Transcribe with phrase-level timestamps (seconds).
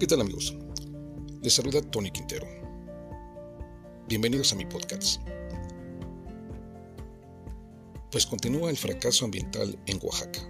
[0.00, 0.56] ¿Qué tal amigos?
[1.42, 2.46] Les saluda Tony Quintero.
[4.08, 5.20] Bienvenidos a mi podcast.
[8.10, 10.40] Pues continúa el fracaso ambiental en Oaxaca.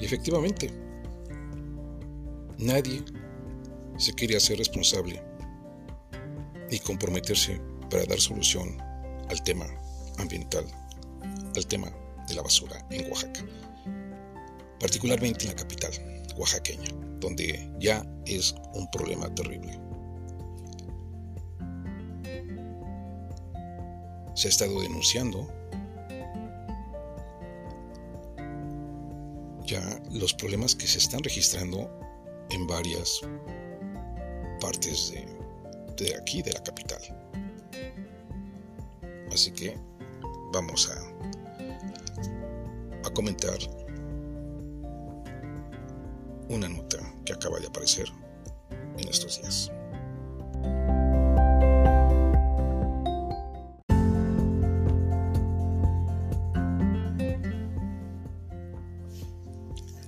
[0.00, 0.70] Y efectivamente,
[2.56, 3.04] nadie
[3.98, 5.22] se quiere hacer responsable
[6.70, 7.60] ni comprometerse
[7.90, 8.78] para dar solución
[9.28, 9.66] al tema
[10.16, 10.64] ambiental,
[11.54, 11.92] al tema
[12.26, 13.44] de la basura en Oaxaca,
[14.80, 15.92] particularmente en la capital
[16.36, 19.78] oaxaqueña, donde ya es un problema terrible.
[24.34, 25.46] Se ha estado denunciando
[29.66, 31.90] ya los problemas que se están registrando
[32.50, 33.20] en varias
[34.60, 35.12] partes
[35.96, 37.00] de, aquí, de la capital.
[39.32, 39.76] Así que
[40.52, 43.56] vamos a, a comentar
[46.48, 48.08] una nota que acaba de aparecer
[48.98, 49.70] en estos días.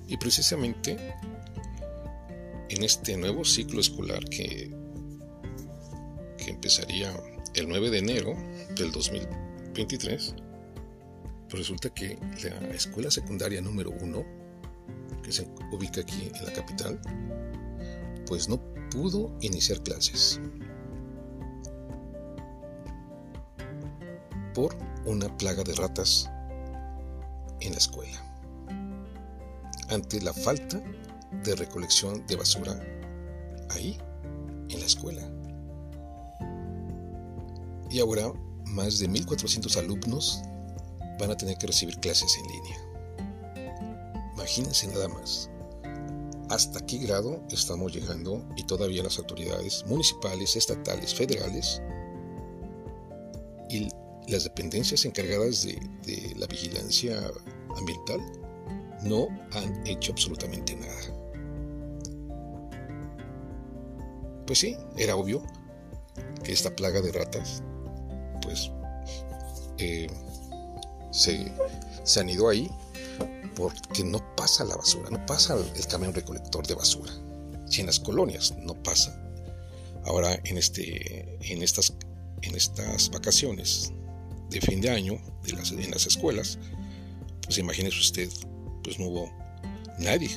[0.07, 0.97] Y precisamente
[2.69, 4.71] en este nuevo ciclo escolar que,
[6.37, 7.11] que empezaría
[7.55, 8.35] el 9 de enero
[8.75, 10.35] del 2023,
[11.49, 14.45] pues resulta que la escuela secundaria número 1
[15.23, 15.43] que se
[15.75, 16.99] ubica aquí en la capital,
[18.27, 18.59] pues no
[18.89, 20.39] pudo iniciar clases
[24.53, 26.29] por una plaga de ratas
[27.59, 28.17] en la escuela,
[29.89, 30.81] ante la falta
[31.43, 32.79] de recolección de basura
[33.71, 33.97] ahí,
[34.69, 35.21] en la escuela.
[37.89, 38.31] Y ahora
[38.65, 40.41] más de 1.400 alumnos
[41.19, 42.77] van a tener que recibir clases en línea.
[44.33, 45.49] Imagínense nada más.
[46.49, 51.81] ¿Hasta qué grado estamos llegando y todavía las autoridades municipales, estatales, federales
[53.69, 53.89] y
[54.27, 57.31] las dependencias encargadas de, la vigilancia
[57.75, 58.21] ambiental
[59.01, 60.93] no han hecho absolutamente nada?
[64.45, 65.41] Pues sí, era obvio
[66.43, 67.63] que esta plaga de ratas,
[68.43, 68.71] pues,
[69.79, 70.07] eh,
[71.15, 71.51] se,
[72.03, 72.69] se anidó ahí
[73.55, 77.11] porque no pasa la basura, no pasa el camión recolector de basura.
[77.67, 79.17] Si en las colonias no pasa,
[80.03, 81.93] ahora en, este, en, estas,
[82.41, 83.91] en estas vacaciones
[84.49, 86.59] de fin de año de las, en las escuelas,
[87.43, 88.29] pues imagínese usted,
[88.83, 89.31] pues no hubo
[89.99, 90.29] nadie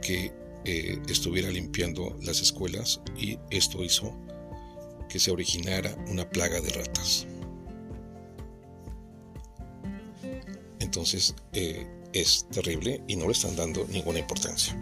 [0.00, 0.32] que
[0.64, 4.14] eh, estuviera limpiando las escuelas y esto hizo
[5.08, 7.26] que se originara una plaga de ratas.
[10.94, 14.80] Entonces, eh, es terrible y no le están dando ninguna importancia.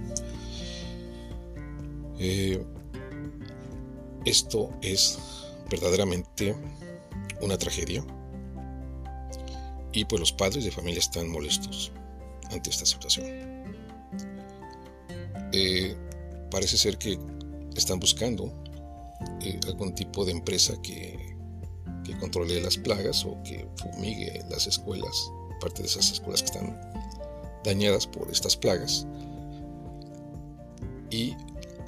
[2.18, 2.62] Eh,
[4.26, 5.18] esto es
[5.70, 6.54] verdaderamente
[7.40, 8.04] una tragedia
[9.94, 11.92] y pues los padres de familia están molestos
[12.50, 13.26] ante esta situación.
[15.50, 15.96] Eh,
[16.50, 17.18] parece ser que
[17.74, 18.52] están buscando
[19.66, 21.32] algún tipo de empresa que
[22.20, 26.80] controle las plagas o que fumigue las escuelas, parte de esas escuelas que están
[27.64, 29.06] dañadas por estas plagas
[31.10, 31.36] y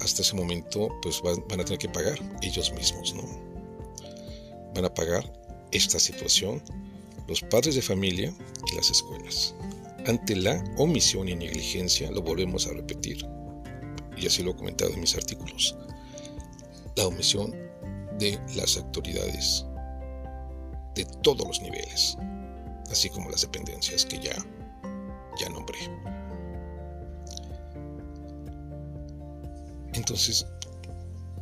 [0.01, 3.23] hasta ese momento pues van, a tener que pagar ellos mismos, ¿no?
[4.73, 5.31] Van a pagar
[5.71, 6.61] esta situación
[7.27, 8.33] los padres de familia
[8.71, 9.55] y las escuelas.
[10.05, 13.25] Ante la omisión y negligencia, lo volvemos a repetir,
[14.15, 15.75] y así lo he comentado en mis artículos,
[16.95, 17.51] la omisión
[18.19, 19.65] de las autoridades
[20.93, 22.15] de todos los niveles,
[22.89, 24.35] así como las dependencias que ya
[25.39, 25.79] ya nombré.
[29.93, 30.45] Entonces,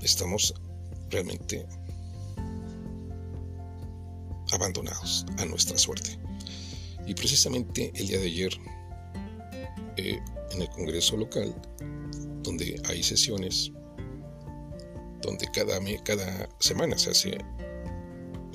[0.02, 0.54] estamos
[1.10, 1.66] realmente
[4.52, 6.18] abandonados a nuestra suerte.
[7.06, 8.54] Y precisamente el día de ayer,
[9.98, 10.20] eh,
[10.52, 11.54] en el Congreso local,
[12.44, 13.72] donde hay sesiones,
[15.22, 17.38] donde cada, cada semana se hace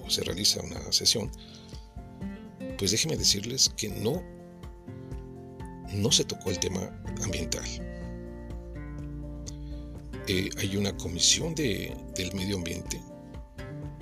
[0.05, 1.31] o se realiza una sesión,
[2.79, 4.23] pues déjenme decirles que no
[5.93, 6.81] no se tocó el tema
[7.23, 7.65] ambiental.
[10.27, 13.01] Eh, hay una comisión de, del medio ambiente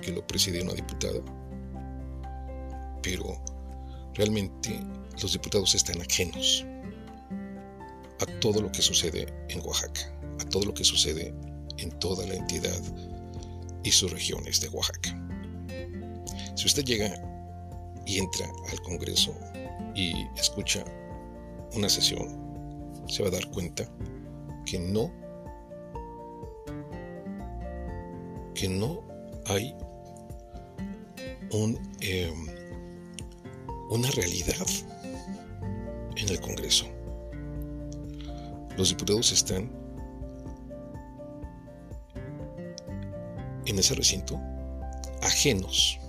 [0.01, 1.21] que lo preside una diputada,
[3.01, 3.41] pero
[4.13, 4.79] realmente
[5.21, 6.65] los diputados están ajenos
[8.19, 10.01] a todo lo que sucede en Oaxaca,
[10.39, 11.33] a todo lo que sucede
[11.77, 12.79] en toda la entidad
[13.83, 15.17] y sus regiones de Oaxaca.
[16.55, 17.26] Si usted llega
[18.07, 19.35] y entra al Congreso
[19.93, 20.85] y escucha
[21.75, 22.47] una sesión
[23.07, 23.87] se va a dar cuenta
[24.65, 25.11] que no
[28.53, 29.03] que no
[29.45, 29.75] hay
[31.51, 32.47] un, em,
[33.89, 34.67] una realidad
[36.15, 36.87] en el Congreso.
[38.75, 39.71] Los diputados están
[43.67, 44.41] en ese recinto
[45.21, 45.99] ajenos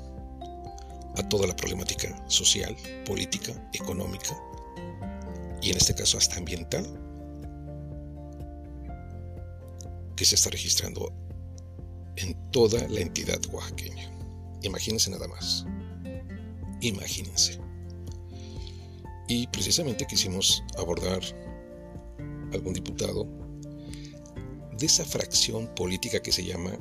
[1.18, 4.36] a toda la problemática social, política, económica
[5.60, 6.86] y en este caso hasta ambiental
[10.16, 11.12] que se está registrando
[12.16, 14.10] en toda la entidad oaxaqueña.
[14.62, 15.64] Imagínense nada más.
[16.80, 17.58] Imagínense.
[19.28, 21.20] Y precisamente quisimos abordar
[22.52, 23.26] algún diputado
[24.76, 26.72] de esa fracción política que se llama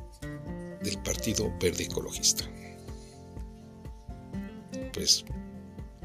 [0.83, 2.45] del Partido Verde Ecologista.
[4.97, 5.23] Pues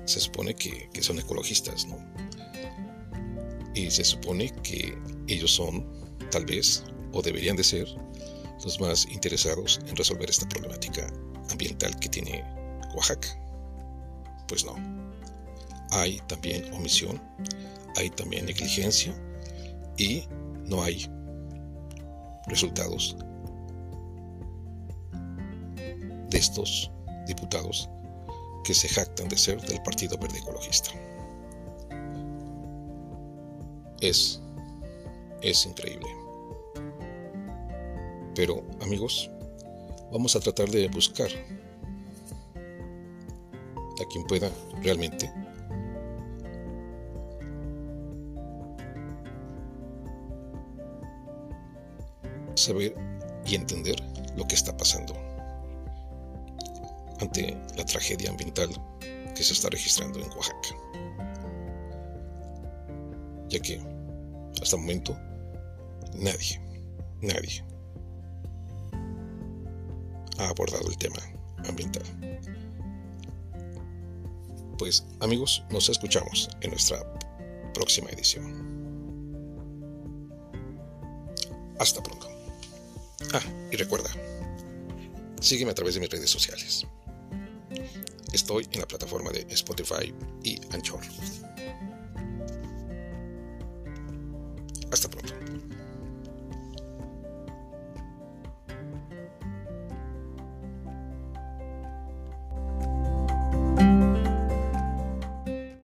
[0.04, 1.96] se supone que, que son ecologistas, ¿no?
[3.74, 4.98] Y se supone que
[5.28, 5.86] ellos son,
[6.30, 7.88] tal vez, o deberían de ser,
[8.62, 11.10] los más interesados en resolver esta problemática
[11.50, 12.44] ambiental que tiene
[12.94, 13.28] Oaxaca.
[14.46, 14.74] Pues no.
[15.92, 17.18] Hay también omisión,
[17.96, 19.14] hay también negligencia
[19.96, 20.24] y
[20.66, 21.08] no hay
[22.46, 23.16] resultados
[26.28, 26.90] de estos
[27.26, 27.88] diputados
[28.62, 30.90] que se jactan de ser del Partido Verde Ecologista.
[34.00, 34.40] Es,
[35.40, 36.08] es increíble.
[38.34, 39.30] Pero amigos,
[40.10, 41.28] vamos a tratar de buscar
[44.00, 44.50] a quien pueda
[44.82, 45.30] realmente
[52.54, 52.94] saber
[53.44, 53.96] y entender
[54.36, 55.31] lo que está pasando
[57.22, 58.69] ante la tragedia ambiental
[59.34, 60.76] que se está registrando en Oaxaca.
[63.48, 63.80] Ya que
[64.60, 65.16] hasta el momento
[66.14, 66.60] nadie,
[67.20, 67.64] nadie
[70.38, 71.20] ha abordado el tema
[71.69, 72.02] ambiental.
[74.78, 76.98] Pues amigos, nos escuchamos en nuestra
[77.72, 78.72] próxima edición.
[81.78, 82.28] Hasta pronto.
[83.32, 84.10] Ah, y recuerda,
[85.40, 86.84] sígueme a través de mis redes sociales.
[88.32, 90.12] Estoy en la plataforma de Spotify
[90.43, 91.00] y Anchor.
[94.90, 95.51] Hasta pronto.